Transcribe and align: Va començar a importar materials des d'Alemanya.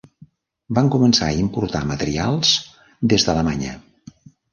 Va 0.77 0.83
començar 0.95 1.27
a 1.27 1.35
importar 1.41 1.81
materials 1.89 2.55
des 3.13 3.27
d'Alemanya. 3.29 3.75